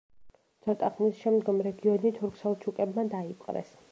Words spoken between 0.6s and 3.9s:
ცოტა ხნის შემდგომ რეგიონი, თურქ-სელჩუკებმა დაიპყრეს.